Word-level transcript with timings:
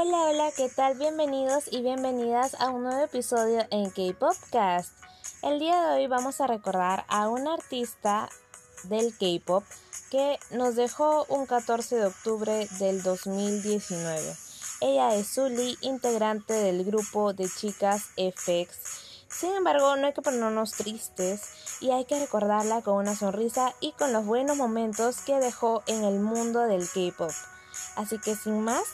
Hola, 0.00 0.28
hola, 0.28 0.52
¿qué 0.56 0.68
tal? 0.68 0.96
Bienvenidos 0.96 1.64
y 1.72 1.82
bienvenidas 1.82 2.54
a 2.60 2.70
un 2.70 2.84
nuevo 2.84 3.02
episodio 3.02 3.66
en 3.72 3.90
K-Popcast. 3.90 4.92
El 5.42 5.58
día 5.58 5.82
de 5.82 5.96
hoy 5.96 6.06
vamos 6.06 6.40
a 6.40 6.46
recordar 6.46 7.04
a 7.08 7.28
una 7.28 7.54
artista 7.54 8.28
del 8.84 9.12
K-Pop 9.18 9.64
que 10.08 10.38
nos 10.52 10.76
dejó 10.76 11.26
un 11.28 11.46
14 11.46 11.96
de 11.96 12.06
octubre 12.06 12.68
del 12.78 13.02
2019. 13.02 14.36
Ella 14.82 15.16
es 15.16 15.26
Sully, 15.26 15.76
integrante 15.80 16.52
del 16.52 16.84
grupo 16.84 17.32
de 17.32 17.48
chicas 17.48 18.10
FX. 18.14 18.78
Sin 19.28 19.52
embargo, 19.56 19.96
no 19.96 20.06
hay 20.06 20.12
que 20.12 20.22
ponernos 20.22 20.74
tristes 20.74 21.42
y 21.80 21.90
hay 21.90 22.04
que 22.04 22.20
recordarla 22.20 22.82
con 22.82 22.98
una 22.98 23.16
sonrisa 23.16 23.74
y 23.80 23.90
con 23.94 24.12
los 24.12 24.24
buenos 24.24 24.56
momentos 24.58 25.22
que 25.22 25.40
dejó 25.40 25.82
en 25.88 26.04
el 26.04 26.20
mundo 26.20 26.60
del 26.68 26.88
K-Pop. 26.88 27.32
Así 27.96 28.18
que 28.20 28.36
sin 28.36 28.62
más, 28.62 28.84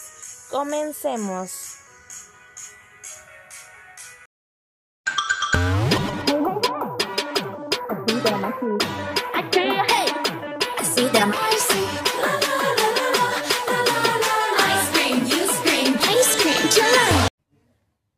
comencemos. 0.54 1.78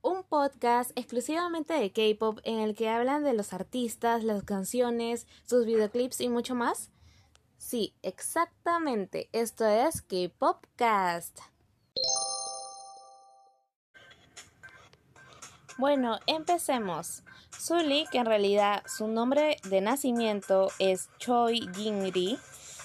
Un 0.02 0.24
podcast 0.28 0.90
exclusivamente 0.94 1.72
de 1.72 1.90
K-pop 1.90 2.40
en 2.44 2.58
el 2.58 2.74
que 2.74 2.90
hablan 2.90 3.24
de 3.24 3.32
los 3.32 3.54
artistas, 3.54 4.24
las 4.24 4.42
canciones, 4.42 5.26
sus 5.46 5.64
videoclips 5.64 6.20
y 6.20 6.28
mucho 6.28 6.54
más. 6.54 6.90
Sí, 7.56 7.94
exactamente. 8.02 9.30
Esto 9.32 9.64
es 9.66 10.02
K-Popcast. 10.02 11.55
Bueno, 15.78 16.18
empecemos. 16.26 17.22
Sully, 17.58 18.06
que 18.10 18.18
en 18.18 18.26
realidad 18.26 18.82
su 18.86 19.08
nombre 19.08 19.58
de 19.64 19.82
nacimiento 19.82 20.70
es 20.78 21.10
Choi 21.18 21.68
Jin-ri, 21.74 22.38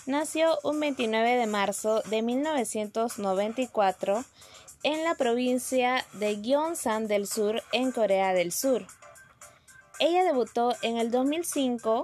nació 0.06 0.58
un 0.64 0.80
29 0.80 1.38
de 1.38 1.48
marzo 1.48 2.02
de 2.10 2.22
1994 2.22 4.26
en 4.84 5.04
la 5.06 5.16
provincia 5.16 6.06
de 6.14 6.42
Gyeongsan 6.42 7.08
del 7.08 7.28
Sur, 7.28 7.64
en 7.72 7.94
Corea 7.94 8.34
del 8.34 8.52
Sur. 8.52 8.86
Ella 10.00 10.26
debutó 10.26 10.76
en 10.82 10.98
el 10.98 11.12
2005 11.12 12.04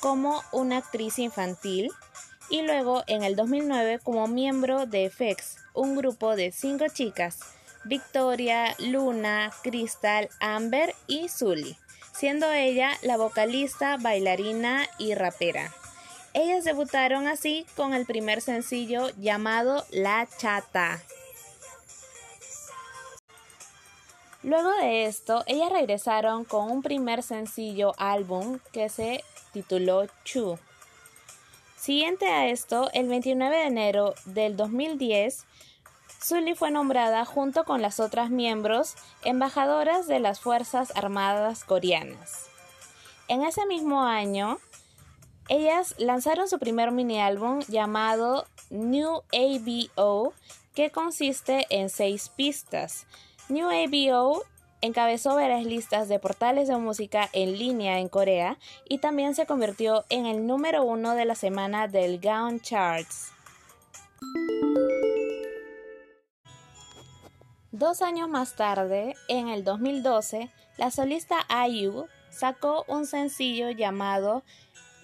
como 0.00 0.40
una 0.52 0.76
actriz 0.76 1.18
infantil 1.18 1.90
y 2.48 2.62
luego 2.62 3.02
en 3.08 3.24
el 3.24 3.34
2009 3.34 3.98
como 4.04 4.28
miembro 4.28 4.86
de 4.86 5.10
FX, 5.10 5.56
un 5.74 5.96
grupo 5.96 6.36
de 6.36 6.52
cinco 6.52 6.84
chicas, 6.92 7.40
Victoria, 7.88 8.74
Luna, 8.78 9.50
Crystal, 9.62 10.28
Amber 10.40 10.94
y 11.06 11.28
Sully, 11.28 11.76
siendo 12.12 12.52
ella 12.52 12.92
la 13.02 13.16
vocalista, 13.16 13.96
bailarina 13.96 14.86
y 14.98 15.14
rapera. 15.14 15.72
Ellas 16.34 16.64
debutaron 16.64 17.26
así 17.26 17.66
con 17.74 17.94
el 17.94 18.04
primer 18.04 18.42
sencillo 18.42 19.08
llamado 19.16 19.84
La 19.90 20.28
Chata. 20.38 21.02
Luego 24.42 24.70
de 24.80 25.06
esto, 25.06 25.42
ellas 25.46 25.72
regresaron 25.72 26.44
con 26.44 26.70
un 26.70 26.82
primer 26.82 27.22
sencillo 27.22 27.94
álbum 27.98 28.60
que 28.72 28.88
se 28.88 29.24
tituló 29.52 30.06
Chu. 30.24 30.58
Siguiente 31.76 32.26
a 32.26 32.48
esto, 32.48 32.90
el 32.92 33.08
29 33.08 33.56
de 33.56 33.62
enero 33.64 34.14
del 34.26 34.56
2010, 34.56 35.44
Sully 36.20 36.54
fue 36.54 36.70
nombrada 36.70 37.24
junto 37.24 37.64
con 37.64 37.80
las 37.80 38.00
otras 38.00 38.30
miembros 38.30 38.94
embajadoras 39.24 40.06
de 40.08 40.20
las 40.20 40.40
Fuerzas 40.40 40.92
Armadas 40.96 41.64
coreanas. 41.64 42.46
En 43.28 43.42
ese 43.42 43.66
mismo 43.66 44.02
año, 44.02 44.58
ellas 45.48 45.94
lanzaron 45.98 46.48
su 46.48 46.58
primer 46.58 46.90
mini 46.90 47.20
álbum 47.20 47.60
llamado 47.68 48.46
New 48.70 49.22
ABO, 49.32 50.34
que 50.74 50.90
consiste 50.90 51.66
en 51.70 51.88
seis 51.88 52.28
pistas. 52.28 53.06
New 53.48 53.68
ABO 53.68 54.44
encabezó 54.80 55.34
varias 55.34 55.64
listas 55.64 56.08
de 56.08 56.18
portales 56.18 56.68
de 56.68 56.76
música 56.76 57.28
en 57.32 57.58
línea 57.58 57.98
en 57.98 58.08
Corea 58.08 58.58
y 58.88 58.98
también 58.98 59.34
se 59.34 59.46
convirtió 59.46 60.04
en 60.08 60.26
el 60.26 60.46
número 60.46 60.84
uno 60.84 61.14
de 61.14 61.24
la 61.24 61.34
semana 61.34 61.88
del 61.88 62.18
Gaon 62.18 62.60
Charts. 62.60 63.32
Dos 67.72 68.00
años 68.00 68.30
más 68.30 68.56
tarde, 68.56 69.14
en 69.28 69.48
el 69.48 69.62
2012, 69.62 70.48
la 70.78 70.90
solista 70.90 71.46
IU 71.68 72.06
sacó 72.30 72.86
un 72.88 73.04
sencillo 73.04 73.70
llamado 73.70 74.42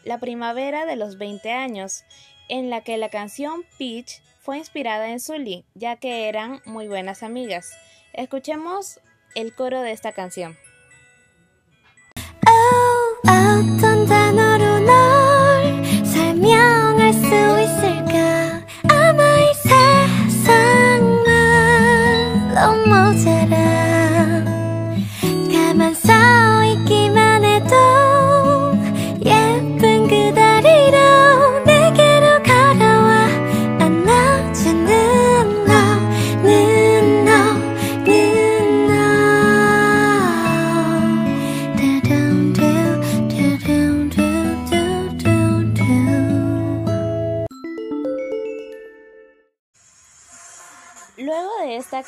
La 0.03 0.19
primavera 0.19 0.87
de 0.87 0.97
los 0.97 1.19
20 1.19 1.53
años, 1.53 2.05
en 2.49 2.71
la 2.71 2.81
que 2.81 2.97
la 2.97 3.11
canción 3.11 3.65
Peach 3.79 4.23
fue 4.41 4.57
inspirada 4.57 5.11
en 5.11 5.21
Sully, 5.21 5.67
ya 5.75 5.97
que 5.97 6.27
eran 6.27 6.63
muy 6.65 6.89
buenas 6.89 7.23
amigas. 7.23 7.71
Escuchemos 8.15 8.99
el 9.35 9.55
coro 9.55 9.83
de 9.83 9.93
esta 9.93 10.13
canción. 10.13 10.57
Luego 13.25 14.44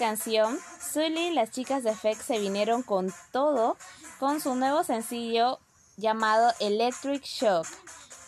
canción, 0.06 0.56
Sully 0.80 1.26
y 1.26 1.34
las 1.34 1.50
chicas 1.50 1.82
de 1.82 1.92
FX 1.92 2.26
se 2.26 2.38
vinieron 2.38 2.84
con 2.84 3.12
todo 3.32 3.76
con 4.20 4.40
su 4.40 4.54
nuevo 4.54 4.84
sencillo 4.84 5.58
llamado 5.96 6.52
Electric 6.60 7.24
Shock, 7.24 7.66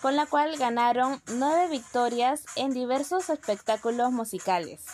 con 0.03 0.17
la 0.17 0.27
cual 0.27 0.57
ganaron 0.57 1.23
nueve 1.29 1.69
victorias 1.69 2.43
en 2.57 2.73
diversos 2.73 3.31
espectáculos 3.31 4.11
musicales. 4.11 4.87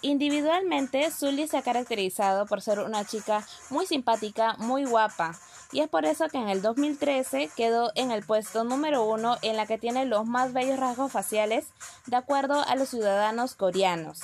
Individualmente, 0.00 1.10
Sully 1.10 1.46
se 1.46 1.58
ha 1.58 1.62
caracterizado 1.62 2.46
por 2.46 2.62
ser 2.62 2.78
una 2.78 3.04
chica 3.04 3.46
muy 3.68 3.86
simpática, 3.86 4.54
muy 4.56 4.86
guapa, 4.86 5.38
y 5.72 5.80
es 5.80 5.90
por 5.90 6.06
eso 6.06 6.28
que 6.28 6.38
en 6.38 6.48
el 6.48 6.62
2013 6.62 7.50
quedó 7.54 7.92
en 7.96 8.12
el 8.12 8.24
puesto 8.24 8.64
número 8.64 9.04
uno 9.04 9.36
en 9.42 9.58
la 9.58 9.66
que 9.66 9.76
tiene 9.76 10.06
los 10.06 10.24
más 10.24 10.54
bellos 10.54 10.78
rasgos 10.78 11.12
faciales 11.12 11.66
de 12.06 12.16
acuerdo 12.16 12.64
a 12.66 12.76
los 12.76 12.88
ciudadanos 12.88 13.54
coreanos. 13.54 14.20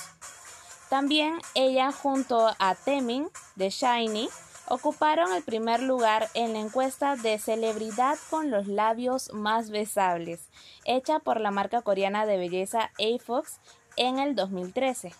También 0.93 1.39
ella 1.55 1.91
junto 1.91 2.53
a 2.59 2.75
Temin 2.75 3.27
de 3.55 3.71
Shiny 3.71 4.29
ocuparon 4.67 5.33
el 5.33 5.41
primer 5.41 5.81
lugar 5.81 6.29
en 6.35 6.53
la 6.53 6.59
encuesta 6.59 7.15
de 7.15 7.39
celebridad 7.39 8.19
con 8.29 8.51
los 8.51 8.67
labios 8.67 9.33
más 9.33 9.71
besables, 9.71 10.49
hecha 10.85 11.17
por 11.17 11.41
la 11.41 11.49
marca 11.49 11.81
coreana 11.81 12.27
de 12.27 12.37
belleza 12.37 12.91
AFOX 12.99 13.57
en 13.95 14.19
el 14.19 14.35
2013. 14.35 15.15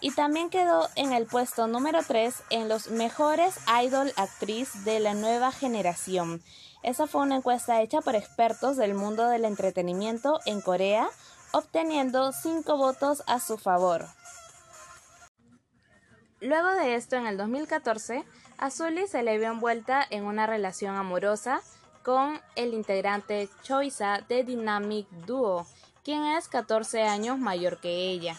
Y 0.00 0.12
también 0.12 0.48
quedó 0.48 0.88
en 0.94 1.12
el 1.12 1.26
puesto 1.26 1.66
número 1.66 1.98
3 2.06 2.44
en 2.50 2.68
los 2.68 2.86
mejores 2.86 3.56
idol 3.82 4.12
actriz 4.14 4.84
de 4.84 5.00
la 5.00 5.14
nueva 5.14 5.50
generación. 5.50 6.40
Esa 6.84 7.08
fue 7.08 7.22
una 7.22 7.34
encuesta 7.34 7.82
hecha 7.82 8.00
por 8.00 8.14
expertos 8.14 8.76
del 8.76 8.94
mundo 8.94 9.26
del 9.26 9.44
entretenimiento 9.44 10.38
en 10.46 10.60
Corea, 10.60 11.08
obteniendo 11.50 12.30
5 12.30 12.76
votos 12.76 13.24
a 13.26 13.40
su 13.40 13.58
favor. 13.58 14.06
Luego 16.40 16.68
de 16.70 16.94
esto, 16.94 17.16
en 17.16 17.26
el 17.26 17.36
2014, 17.36 18.24
a 18.58 18.70
Sully 18.70 19.06
se 19.06 19.22
le 19.22 19.38
vio 19.38 19.48
envuelta 19.48 20.06
en 20.10 20.24
una 20.24 20.46
relación 20.46 20.96
amorosa 20.96 21.62
con 22.02 22.40
el 22.54 22.74
integrante 22.74 23.48
Choiza 23.62 24.20
de 24.28 24.44
Dynamic 24.44 25.08
Duo, 25.26 25.66
quien 26.04 26.24
es 26.24 26.48
14 26.48 27.02
años 27.02 27.38
mayor 27.38 27.80
que 27.80 28.10
ella. 28.10 28.36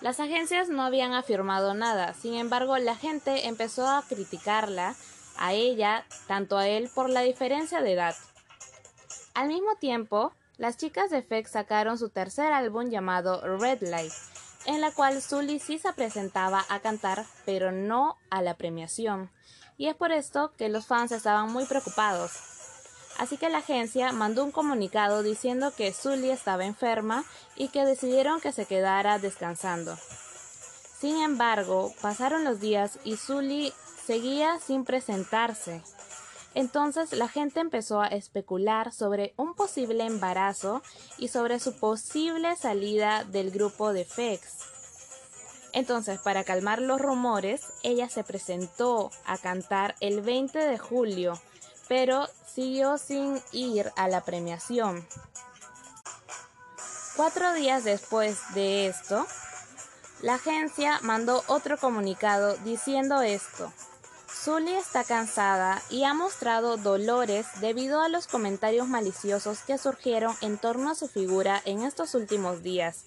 Las 0.00 0.18
agencias 0.18 0.68
no 0.68 0.82
habían 0.82 1.12
afirmado 1.12 1.74
nada, 1.74 2.14
sin 2.14 2.34
embargo 2.34 2.76
la 2.78 2.96
gente 2.96 3.46
empezó 3.46 3.86
a 3.86 4.02
criticarla, 4.02 4.94
a 5.36 5.52
ella, 5.52 6.04
tanto 6.26 6.58
a 6.58 6.68
él, 6.68 6.90
por 6.94 7.10
la 7.10 7.20
diferencia 7.20 7.80
de 7.80 7.92
edad. 7.92 8.14
Al 9.34 9.48
mismo 9.48 9.76
tiempo, 9.76 10.32
las 10.58 10.76
chicas 10.76 11.10
de 11.10 11.22
FX 11.22 11.50
sacaron 11.50 11.98
su 11.98 12.08
tercer 12.08 12.52
álbum 12.52 12.88
llamado 12.88 13.40
Red 13.58 13.82
Light, 13.82 14.12
en 14.66 14.80
la 14.80 14.90
cual 14.90 15.20
Sully 15.20 15.58
sí 15.58 15.78
se 15.78 15.92
presentaba 15.92 16.64
a 16.68 16.80
cantar, 16.80 17.24
pero 17.44 17.72
no 17.72 18.16
a 18.30 18.42
la 18.42 18.54
premiación. 18.54 19.30
Y 19.76 19.88
es 19.88 19.94
por 19.94 20.12
esto 20.12 20.52
que 20.56 20.68
los 20.68 20.86
fans 20.86 21.12
estaban 21.12 21.52
muy 21.52 21.64
preocupados. 21.66 22.32
Así 23.18 23.36
que 23.36 23.48
la 23.48 23.58
agencia 23.58 24.12
mandó 24.12 24.44
un 24.44 24.50
comunicado 24.50 25.22
diciendo 25.22 25.72
que 25.76 25.92
Sully 25.92 26.30
estaba 26.30 26.64
enferma 26.64 27.24
y 27.56 27.68
que 27.68 27.84
decidieron 27.84 28.40
que 28.40 28.52
se 28.52 28.66
quedara 28.66 29.18
descansando. 29.18 29.96
Sin 30.98 31.20
embargo, 31.20 31.92
pasaron 32.00 32.44
los 32.44 32.60
días 32.60 32.98
y 33.04 33.16
Sully 33.16 33.72
seguía 34.04 34.58
sin 34.58 34.84
presentarse. 34.84 35.82
Entonces 36.54 37.12
la 37.12 37.28
gente 37.28 37.60
empezó 37.60 38.00
a 38.00 38.06
especular 38.06 38.92
sobre 38.92 39.34
un 39.36 39.54
posible 39.54 40.04
embarazo 40.04 40.82
y 41.18 41.28
sobre 41.28 41.58
su 41.58 41.76
posible 41.76 42.56
salida 42.56 43.24
del 43.24 43.50
grupo 43.50 43.92
de 43.92 44.04
FEX. 44.04 44.74
Entonces, 45.72 46.20
para 46.20 46.44
calmar 46.44 46.80
los 46.80 47.00
rumores, 47.00 47.72
ella 47.82 48.08
se 48.08 48.22
presentó 48.22 49.10
a 49.26 49.36
cantar 49.38 49.96
el 49.98 50.20
20 50.20 50.56
de 50.56 50.78
julio, 50.78 51.40
pero 51.88 52.28
siguió 52.46 52.96
sin 52.96 53.42
ir 53.50 53.90
a 53.96 54.06
la 54.06 54.20
premiación. 54.20 55.04
Cuatro 57.16 57.52
días 57.54 57.82
después 57.82 58.38
de 58.54 58.86
esto, 58.86 59.26
la 60.22 60.34
agencia 60.34 61.00
mandó 61.02 61.42
otro 61.48 61.76
comunicado 61.76 62.56
diciendo 62.58 63.20
esto. 63.22 63.72
Zully 64.44 64.74
está 64.74 65.04
cansada 65.04 65.80
y 65.88 66.04
ha 66.04 66.12
mostrado 66.12 66.76
dolores 66.76 67.46
debido 67.62 68.02
a 68.02 68.10
los 68.10 68.26
comentarios 68.26 68.86
maliciosos 68.86 69.60
que 69.60 69.78
surgieron 69.78 70.36
en 70.42 70.58
torno 70.58 70.90
a 70.90 70.94
su 70.94 71.08
figura 71.08 71.62
en 71.64 71.80
estos 71.80 72.14
últimos 72.14 72.62
días. 72.62 73.06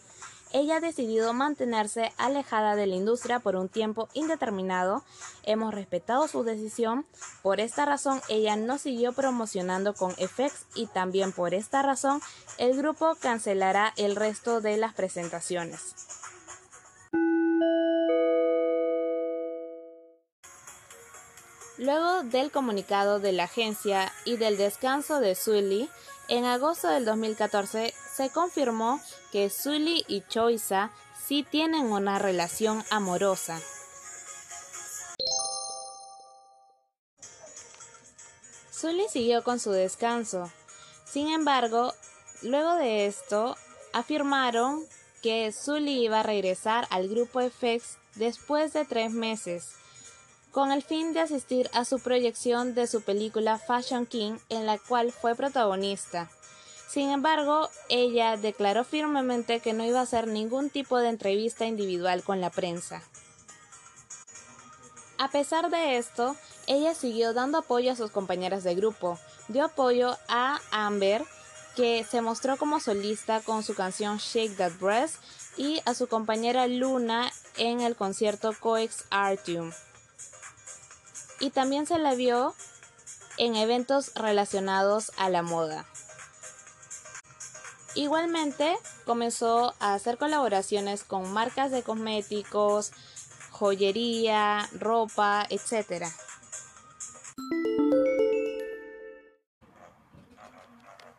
Ella 0.51 0.77
ha 0.77 0.79
decidido 0.79 1.33
mantenerse 1.33 2.11
alejada 2.17 2.75
de 2.75 2.87
la 2.87 2.95
industria 2.95 3.37
por 3.37 3.55
un 3.55 3.69
tiempo 3.69 4.09
indeterminado. 4.15 5.03
Hemos 5.43 5.75
respetado 5.75 6.27
su 6.27 6.41
decisión. 6.41 7.05
Por 7.43 7.59
esta 7.59 7.85
razón, 7.85 8.19
ella 8.29 8.55
no 8.55 8.79
siguió 8.79 9.13
promocionando 9.13 9.93
con 9.93 10.13
FX 10.13 10.65
y 10.73 10.87
también 10.87 11.33
por 11.33 11.53
esta 11.53 11.83
razón, 11.83 12.19
el 12.57 12.75
grupo 12.75 13.15
cancelará 13.21 13.93
el 13.95 14.15
resto 14.15 14.59
de 14.59 14.77
las 14.77 14.95
presentaciones. 14.95 15.93
Luego 21.77 22.23
del 22.23 22.49
comunicado 22.49 23.19
de 23.19 23.31
la 23.33 23.43
agencia 23.43 24.11
y 24.25 24.37
del 24.37 24.57
descanso 24.57 25.19
de 25.19 25.35
Sully, 25.35 25.87
en 26.27 26.43
agosto 26.43 26.87
del 26.87 27.05
2014 27.05 27.93
se 28.15 28.29
confirmó 28.31 28.99
que 29.31 29.51
Sully 29.51 30.03
y 30.07 30.21
Choiza 30.21 30.91
sí 31.27 31.43
tienen 31.43 31.91
una 31.91 32.17
relación 32.17 32.83
amorosa. 32.89 33.61
Sully 38.71 39.05
siguió 39.09 39.43
con 39.43 39.59
su 39.59 39.71
descanso. 39.71 40.51
Sin 41.05 41.29
embargo, 41.29 41.93
luego 42.41 42.73
de 42.75 43.05
esto, 43.05 43.55
afirmaron 43.93 44.83
que 45.21 45.51
Sully 45.51 46.05
iba 46.05 46.21
a 46.21 46.23
regresar 46.23 46.87
al 46.89 47.07
grupo 47.07 47.39
FX 47.39 47.97
después 48.15 48.73
de 48.73 48.85
tres 48.85 49.11
meses 49.11 49.75
con 50.51 50.71
el 50.71 50.83
fin 50.83 51.13
de 51.13 51.19
asistir 51.19 51.69
a 51.73 51.85
su 51.85 51.99
proyección 51.99 52.73
de 52.73 52.87
su 52.87 53.01
película 53.01 53.59
Fashion 53.59 54.05
King, 54.05 54.37
en 54.49 54.65
la 54.65 54.77
cual 54.77 55.11
fue 55.11 55.35
protagonista. 55.35 56.29
Sin 56.87 57.09
embargo, 57.09 57.69
ella 57.89 58.37
declaró 58.37 58.83
firmemente 58.83 59.59
que 59.59 59.73
no 59.73 59.83
iba 59.83 59.99
a 59.99 60.03
hacer 60.03 60.27
ningún 60.27 60.69
tipo 60.69 60.97
de 60.97 61.09
entrevista 61.09 61.65
individual 61.65 62.23
con 62.23 62.39
la 62.39 62.49
prensa. 62.49 63.03
A 65.17 65.29
pesar 65.29 65.69
de 65.69 65.97
esto, 65.97 66.35
ella 66.67 66.93
siguió 66.93 67.33
dando 67.33 67.59
apoyo 67.59 67.91
a 67.91 67.95
sus 67.95 68.11
compañeras 68.11 68.63
de 68.63 68.75
grupo. 68.75 69.19
Dio 69.47 69.65
apoyo 69.65 70.17
a 70.29 70.59
Amber, 70.71 71.23
que 71.75 72.03
se 72.03 72.21
mostró 72.21 72.57
como 72.57 72.79
solista 72.79 73.41
con 73.41 73.63
su 73.63 73.75
canción 73.75 74.17
Shake 74.17 74.55
That 74.57 74.73
Breast, 74.79 75.17
y 75.57 75.81
a 75.85 75.93
su 75.93 76.07
compañera 76.07 76.67
Luna 76.67 77.31
en 77.57 77.81
el 77.81 77.95
concierto 77.95 78.53
Coex 78.59 79.05
Artium 79.09 79.71
y 81.39 81.49
también 81.51 81.85
se 81.85 81.99
la 81.99 82.15
vio 82.15 82.55
en 83.37 83.55
eventos 83.55 84.13
relacionados 84.15 85.11
a 85.17 85.29
la 85.29 85.41
moda. 85.41 85.85
Igualmente 87.95 88.77
comenzó 89.05 89.73
a 89.79 89.93
hacer 89.93 90.17
colaboraciones 90.17 91.03
con 91.03 91.31
marcas 91.33 91.71
de 91.71 91.83
cosméticos, 91.83 92.91
joyería, 93.51 94.69
ropa, 94.73 95.47
etc. 95.49 96.05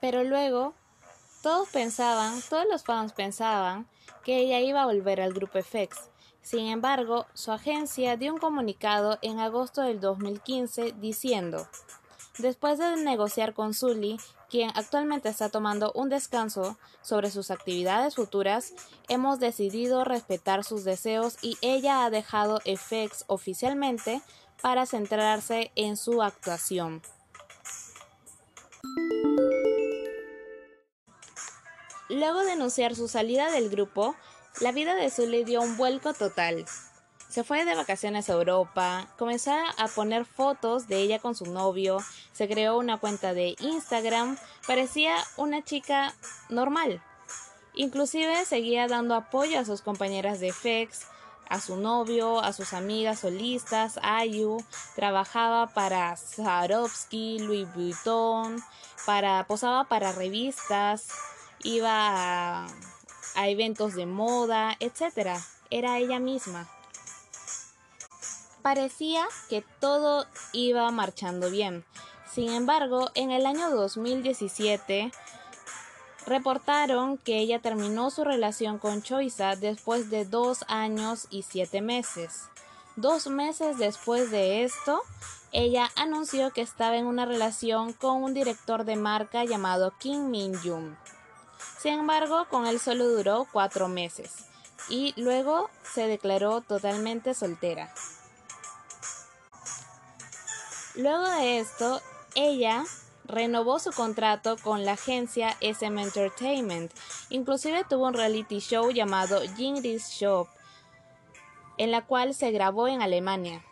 Pero 0.00 0.23
luego 0.23 0.75
todos 1.43 1.69
pensaban, 1.71 2.41
todos 2.49 2.67
los 2.71 2.85
fans 2.85 3.12
pensaban 3.12 3.88
que 4.25 4.38
ella 4.38 4.61
iba 4.61 4.82
a 4.82 4.87
volver 4.87 5.21
al 5.21 5.32
grupo 5.32 5.59
FX 5.61 6.11
sin 6.49 6.69
embargo, 6.69 7.27
su 7.35 7.53
agencia 7.53 8.17
dio 8.17 8.33
un 8.33 8.39
comunicado 8.39 9.19
en 9.21 9.39
agosto 9.39 9.83
del 9.83 10.00
2015 10.00 10.93
diciendo, 10.93 11.69
después 12.39 12.79
de 12.79 12.97
negociar 12.97 13.53
con 13.53 13.75
Sully, 13.75 14.19
quien 14.49 14.71
actualmente 14.75 15.29
está 15.29 15.50
tomando 15.50 15.93
un 15.93 16.09
descanso 16.09 16.79
sobre 17.03 17.31
sus 17.31 17.50
actividades 17.50 18.15
futuras, 18.15 18.73
hemos 19.11 19.41
decidido 19.41 20.05
respetar 20.05 20.65
sus 20.65 20.85
deseos 20.85 21.37
y 21.43 21.59
ella 21.61 22.06
ha 22.06 22.09
dejado 22.09 22.61
FX 22.61 23.25
oficialmente 23.27 24.23
para 24.62 24.87
centrarse 24.87 25.71
en 25.75 25.99
su 25.99 26.23
actuación. 26.23 27.03
Luego 32.09 32.43
de 32.43 32.53
anunciar 32.53 32.95
su 32.95 33.06
salida 33.06 33.50
del 33.50 33.69
grupo, 33.69 34.17
la 34.61 34.73
vida 34.73 34.95
de 34.95 35.11
Sully 35.11 35.45
dio 35.45 35.61
un 35.61 35.77
vuelco 35.77 36.15
total. 36.15 36.65
Se 37.29 37.45
fue 37.45 37.65
de 37.65 37.75
vacaciones 37.75 38.29
a 38.29 38.33
Europa, 38.33 39.07
comenzó 39.19 39.53
a 39.53 39.89
poner 39.89 40.25
fotos 40.25 40.89
de 40.89 40.97
ella 40.97 41.19
con 41.19 41.35
su 41.35 41.47
novio, 41.47 41.99
se 42.33 42.49
creó 42.49 42.79
una 42.79 42.99
cuenta 42.99 43.35
de 43.35 43.55
Instagram, 43.61 44.39
parecía 44.67 45.15
una 45.37 45.63
chica 45.63 46.15
normal. 46.49 47.03
Inclusive 47.75 48.45
seguía 48.47 48.88
dando 48.88 49.15
apoyo 49.15 49.61
a 49.61 49.65
sus 49.65 49.83
compañeras 49.83 50.41
de 50.41 50.53
FEX, 50.53 51.07
a 51.49 51.61
su 51.61 51.77
novio, 51.77 52.41
a 52.41 52.53
sus 52.53 52.73
amigas 52.73 53.21
solistas, 53.21 54.00
Ayu, 54.03 54.65
trabajaba 54.97 55.69
para 55.69 56.17
Swarovski, 56.17 57.38
Louis 57.41 57.73
Vuitton, 57.75 58.62
para, 59.07 59.47
posaba 59.47 59.85
para 59.85 60.12
revistas, 60.12 61.09
iba 61.62 62.65
a 62.65 62.67
a 63.38 63.49
eventos 63.49 63.95
de 63.95 64.04
moda, 64.04 64.76
etc. 64.80 65.38
Era 65.71 65.99
ella 65.99 66.18
misma. 66.18 66.68
Parecía 68.62 69.28
que 69.49 69.64
todo 69.78 70.26
iba 70.52 70.90
marchando 70.90 71.49
bien. 71.49 71.85
Sin 72.28 72.52
embargo, 72.52 73.11
en 73.14 73.30
el 73.30 73.47
año 73.47 73.71
2017 73.71 75.12
reportaron 76.26 77.16
que 77.16 77.38
ella 77.38 77.61
terminó 77.61 78.11
su 78.11 78.25
relación 78.25 78.78
con 78.78 79.02
Choiza 79.02 79.54
después 79.54 80.11
de 80.11 80.25
dos 80.25 80.64
años 80.66 81.28
y 81.30 81.42
siete 81.42 81.80
meses. 81.80 82.49
Dos 82.97 83.28
meses 83.28 83.78
después 83.78 84.33
de 84.33 84.64
esto, 84.64 85.00
ella 85.52 85.88
anunció 85.95 86.50
que 86.50 86.62
estaba 86.62 86.97
en 86.97 87.07
una 87.07 87.25
relación 87.25 87.92
con 87.92 88.25
un 88.25 88.35
director 88.35 88.85
de 88.85 88.97
marca 88.97 89.45
llamado 89.45 89.95
Kim 90.00 90.28
Min 90.28 90.59
Jung. 90.61 90.97
Sin 91.78 91.94
embargo, 91.94 92.47
con 92.50 92.66
él 92.66 92.80
solo 92.80 93.08
duró 93.08 93.47
cuatro 93.52 93.88
meses 93.88 94.32
y 94.88 95.14
luego 95.16 95.70
se 95.82 96.06
declaró 96.06 96.61
totalmente 96.61 97.35
soltera. 97.35 97.92
Luego 100.97 101.28
de 101.30 101.61
esto, 101.61 102.00
ella 102.35 102.85
renovó 103.25 103.78
su 103.78 103.92
contrato 103.92 104.56
con 104.56 104.85
la 104.85 104.92
agencia 104.92 105.56
SM 105.61 106.02
Entertainment. 106.02 106.92
Inclusive 107.30 107.85
tuvo 107.88 108.06
un 108.06 108.14
reality 108.14 108.58
show 108.58 108.90
llamado 108.90 109.40
Jingris 109.56 110.08
Shop, 110.08 110.49
en 111.76 111.92
la 111.92 112.04
cual 112.04 112.35
se 112.35 112.50
grabó 112.50 112.88
en 112.88 113.02
Alemania. 113.02 113.62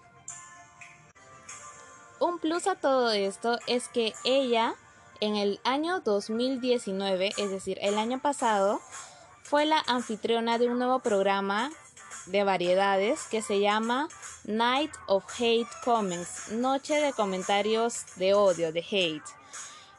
Un 2.21 2.39
plus 2.39 2.67
a 2.67 2.77
todo 2.77 3.11
esto 3.11 3.59
es 3.67 3.89
que 3.89 4.15
ella 4.25 4.75
en 5.21 5.37
el 5.37 5.61
año 5.65 6.01
2019, 6.01 7.33
es 7.37 7.51
decir, 7.51 7.79
el 7.81 7.99
año 7.99 8.21
pasado, 8.21 8.81
fue 9.43 9.65
la 9.65 9.83
anfitriona 9.87 10.59
de 10.59 10.69
un 10.69 10.79
nuevo 10.79 11.01
programa 11.01 11.71
de 12.27 12.43
variedades 12.45 13.23
que 13.31 13.43
se 13.43 13.61
llama 13.61 14.09
Night 14.45 14.93
of 15.07 15.25
Hate 15.39 15.69
Comments, 15.85 16.51
Noche 16.51 16.95
de 16.95 17.13
Comentarios 17.13 18.05
de 18.17 18.35
Odio, 18.35 18.73
de 18.73 18.81
Hate. 18.81 19.23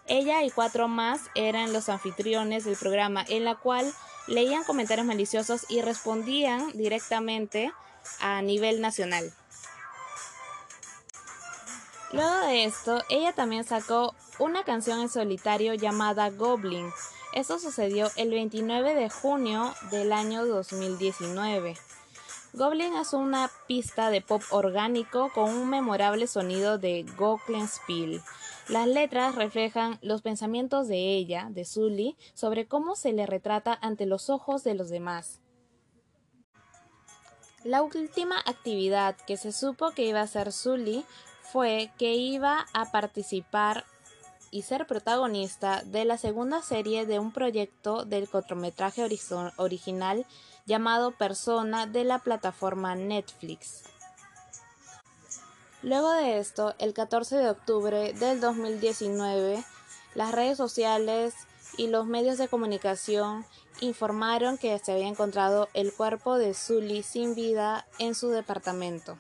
Ella 0.06 0.44
y 0.44 0.52
cuatro 0.52 0.88
más 0.88 1.22
eran 1.36 1.74
los 1.74 1.90
anfitriones 1.90 2.66
del 2.66 2.76
programa, 2.76 3.26
en 3.28 3.46
la 3.46 3.56
cual 3.56 3.94
leían 4.28 4.64
comentarios 4.64 5.08
maliciosos 5.08 5.66
y 5.70 5.82
respondían 5.82 6.72
directamente 6.74 7.72
a 8.20 8.42
nivel 8.42 8.82
nacional. 8.82 9.34
Luego 12.14 12.40
de 12.48 12.64
esto, 12.64 13.04
ella 13.10 13.34
también 13.34 13.66
sacó 13.66 14.16
una 14.40 14.64
canción 14.64 15.00
en 15.00 15.10
solitario 15.10 15.74
llamada 15.74 16.30
Goblin. 16.30 16.92
Esto 17.34 17.60
sucedió 17.60 18.10
el 18.16 18.30
29 18.30 18.96
de 18.96 19.10
junio 19.10 19.74
del 19.92 20.14
año 20.14 20.46
2019. 20.46 21.76
Goblin 22.54 22.96
es 22.96 23.14
una 23.14 23.50
pista 23.68 24.10
de 24.10 24.22
pop 24.22 24.42
orgánico 24.52 25.32
con 25.34 25.50
un 25.50 25.70
memorable 25.70 26.28
sonido 26.28 26.78
de 26.78 27.04
Glockenspiel. 27.18 28.22
Las 28.70 28.88
letras 28.88 29.36
reflejan 29.36 29.98
los 30.02 30.22
pensamientos 30.22 30.88
de 30.88 31.16
ella, 31.16 31.48
de 31.50 31.66
Sully, 31.66 32.18
sobre 32.34 32.68
cómo 32.68 32.96
se 32.96 33.14
le 33.14 33.26
retrata 33.26 33.78
ante 33.82 34.06
los 34.06 34.30
ojos 34.30 34.64
de 34.64 34.76
los 34.76 34.90
demás. 34.90 35.42
La 37.64 37.82
última 37.82 38.40
actividad 38.46 39.16
que 39.16 39.36
se 39.36 39.52
supo 39.52 39.92
que 39.92 40.06
iba 40.06 40.20
a 40.20 40.24
hacer 40.24 40.52
Sully 40.52 41.06
fue 41.42 41.92
que 41.98 42.14
iba 42.14 42.66
a 42.74 42.92
participar 42.92 43.86
y 44.52 44.64
ser 44.64 44.88
protagonista 44.88 45.82
de 45.84 46.06
la 46.06 46.18
segunda 46.18 46.62
serie 46.62 47.06
de 47.06 47.20
un 47.20 47.32
proyecto 47.32 48.06
del 48.06 48.30
cortometraje 48.30 49.04
original 49.58 50.26
llamado 50.66 51.12
Persona 51.12 51.86
de 51.86 52.04
la 52.04 52.20
plataforma 52.20 52.96
Netflix. 52.96 53.84
Luego 55.84 56.12
de 56.12 56.40
esto, 56.40 56.76
el 56.80 56.94
14 56.94 57.38
de 57.38 57.50
octubre 57.50 58.14
del 58.14 58.42
2019, 58.42 59.64
las 60.16 60.32
redes 60.32 60.58
sociales 60.58 61.34
y 61.78 61.88
los 61.88 62.08
medios 62.08 62.38
de 62.38 62.48
comunicación 62.48 63.46
informaron 63.80 64.58
que 64.58 64.78
se 64.80 64.92
había 64.92 65.08
encontrado 65.08 65.70
el 65.74 65.94
cuerpo 65.94 66.38
de 66.38 66.54
Zully 66.54 67.04
sin 67.04 67.36
vida 67.36 67.86
en 68.00 68.16
su 68.16 68.30
departamento. 68.30 69.20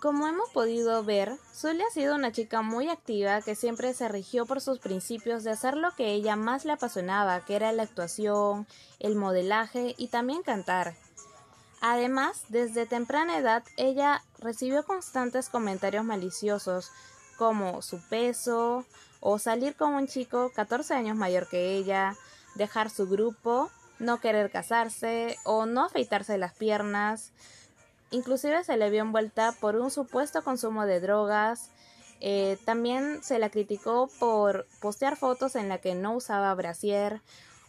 Como 0.00 0.26
hemos 0.26 0.48
podido 0.48 1.04
ver, 1.04 1.36
Zully 1.54 1.82
ha 1.82 1.90
sido 1.92 2.14
una 2.14 2.32
chica 2.32 2.62
muy 2.62 2.88
activa 2.88 3.42
que 3.42 3.54
siempre 3.54 3.92
se 3.92 4.08
rigió 4.08 4.46
por 4.46 4.62
sus 4.62 4.78
principios 4.78 5.44
de 5.44 5.50
hacer 5.50 5.76
lo 5.76 5.90
que 5.94 6.12
ella 6.12 6.36
más 6.36 6.64
le 6.64 6.72
apasionaba, 6.72 7.44
que 7.44 7.54
era 7.54 7.70
la 7.72 7.82
actuación, 7.82 8.66
el 8.98 9.14
modelaje 9.14 9.94
y 9.98 10.08
también 10.08 10.42
cantar. 10.42 10.94
Además, 11.82 12.44
desde 12.48 12.86
temprana 12.86 13.36
edad 13.36 13.62
ella 13.76 14.24
recibió 14.38 14.84
constantes 14.84 15.50
comentarios 15.50 16.04
maliciosos 16.04 16.90
como 17.36 17.82
su 17.82 18.00
peso 18.08 18.86
o 19.20 19.38
salir 19.38 19.76
con 19.76 19.92
un 19.92 20.06
chico 20.06 20.50
14 20.54 20.94
años 20.94 21.16
mayor 21.18 21.46
que 21.46 21.74
ella, 21.74 22.16
dejar 22.54 22.88
su 22.88 23.06
grupo, 23.06 23.70
no 23.98 24.18
querer 24.18 24.50
casarse 24.50 25.36
o 25.44 25.66
no 25.66 25.84
afeitarse 25.84 26.38
las 26.38 26.54
piernas, 26.54 27.32
Inclusive 28.10 28.64
se 28.64 28.76
le 28.76 28.90
vio 28.90 29.02
envuelta 29.02 29.52
por 29.60 29.76
un 29.76 29.90
supuesto 29.90 30.42
consumo 30.42 30.84
de 30.84 31.00
drogas. 31.00 31.70
Eh, 32.20 32.58
también 32.64 33.22
se 33.22 33.38
la 33.38 33.50
criticó 33.50 34.10
por 34.18 34.66
postear 34.80 35.16
fotos 35.16 35.54
en 35.56 35.68
la 35.68 35.78
que 35.78 35.94
no 35.94 36.14
usaba 36.14 36.52
brasier 36.54 37.20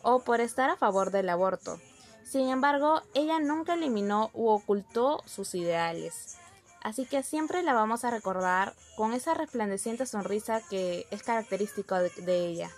o 0.01 0.23
por 0.23 0.41
estar 0.41 0.69
a 0.69 0.77
favor 0.77 1.11
del 1.11 1.29
aborto. 1.29 1.79
Sin 2.23 2.49
embargo, 2.49 3.01
ella 3.13 3.39
nunca 3.39 3.75
eliminó 3.75 4.31
u 4.33 4.49
ocultó 4.49 5.21
sus 5.25 5.53
ideales. 5.53 6.37
Así 6.81 7.05
que 7.05 7.21
siempre 7.21 7.61
la 7.61 7.73
vamos 7.73 8.03
a 8.03 8.09
recordar 8.09 8.73
con 8.97 9.13
esa 9.13 9.35
resplandeciente 9.35 10.07
sonrisa 10.07 10.61
que 10.69 11.05
es 11.11 11.21
característico 11.21 11.95
de 11.95 12.45
ella. 12.47 12.71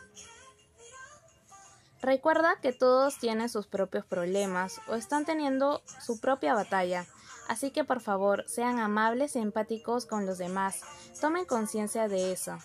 Recuerda 2.01 2.58
que 2.62 2.74
todos 2.74 3.17
tienen 3.17 3.48
sus 3.48 3.65
propios 3.65 4.05
problemas 4.05 4.82
o 4.89 4.96
están 4.96 5.24
teniendo 5.24 5.82
su 6.01 6.20
propia 6.20 6.53
batalla 6.53 7.05
Así 7.47 7.71
que 7.71 7.83
por 7.83 8.00
favor, 8.00 8.45
sean 8.47 8.79
amables 8.79 9.35
y 9.35 9.39
empáticos 9.39 10.05
con 10.05 10.25
los 10.25 10.38
demás. 10.38 10.81
Tomen 11.19 11.45
conciencia 11.45 12.07
de 12.07 12.31
eso. 12.31 12.57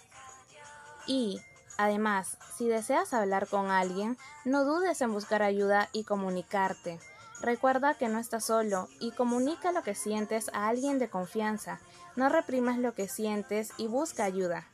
Y, 1.07 1.41
además, 1.77 2.39
si 2.57 2.69
deseas 2.69 3.13
hablar 3.13 3.49
con 3.49 3.71
alguien, 3.71 4.17
no 4.45 4.65
dudes 4.65 5.01
en 5.01 5.13
buscar 5.13 5.43
ayuda 5.43 5.89
y 5.93 6.05
comunicarte. 6.05 7.01
Recuerda 7.41 7.95
que 7.95 8.09
no 8.09 8.19
estás 8.19 8.45
solo 8.45 8.89
y 8.99 9.13
comunica 9.13 9.73
lo 9.73 9.83
que 9.83 9.95
sientes 9.95 10.51
a 10.53 10.69
alguien 10.69 10.99
de 10.99 11.09
confianza. 11.09 11.81
No 12.17 12.29
reprimas 12.29 12.79
lo 12.79 12.95
que 12.95 13.09
sientes 13.09 13.73
y 13.79 13.87
busca 13.87 14.25
ayuda. 14.25 14.67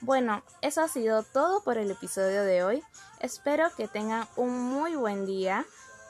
Bueno, 0.00 0.42
eso 0.62 0.80
ha 0.80 0.88
sido 0.88 1.24
todo 1.24 1.62
por 1.62 1.76
el 1.76 1.90
episodio 1.90 2.42
de 2.42 2.62
hoy. 2.62 2.82
Espero 3.20 3.68
que 3.76 3.88
tengan 3.88 4.26
un 4.36 4.58
muy 4.58 4.94
buen 4.94 5.26
día 5.26 5.66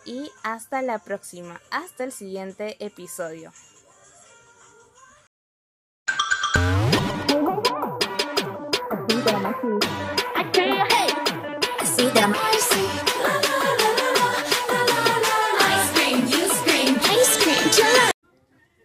y 0.08 0.32
hasta 0.42 0.80
la 0.80 0.98
próxima, 1.00 1.60
hasta 1.70 2.02
el 2.02 2.12
siguiente 2.12 2.82
episodio. 2.82 3.52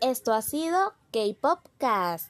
Esto 0.01 0.33
ha 0.33 0.41
sido 0.41 0.93
K-Pop 1.13 1.65
Cast. 1.77 2.29